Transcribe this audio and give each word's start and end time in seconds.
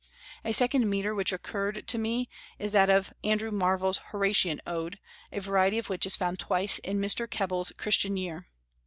A 0.43 0.51
second 0.51 0.89
metre 0.89 1.13
which 1.13 1.31
occurred 1.31 1.87
to 1.89 1.97
me 1.99 2.27
is 2.57 2.71
that 2.71 2.89
of 2.89 3.13
Andrew 3.23 3.51
Marvel's 3.51 3.99
Horatian 4.09 4.59
Ode, 4.65 4.97
a 5.31 5.39
variety 5.39 5.77
of 5.77 5.89
which 5.89 6.07
is 6.07 6.15
found 6.15 6.39
twice 6.39 6.79
in 6.79 6.97
Mr. 6.99 7.27
Keble's 7.29 7.71
Christian 7.77 8.17
Year. 8.17 8.47